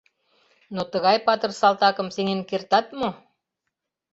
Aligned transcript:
Но 0.75 0.81
тыгай 0.91 1.17
патыр 1.25 1.51
салтакым 1.59 2.07
сеҥен 2.15 2.41
кертат 2.49 2.87
мо.? 2.99 3.09